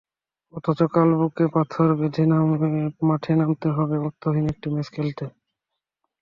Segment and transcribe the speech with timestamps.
[0.53, 2.23] অথচ কাল বুকে পাথর বেঁধে
[3.07, 5.25] মাঠে নামতে হবে অর্থহীন একটা ম্যাচ খেলতে।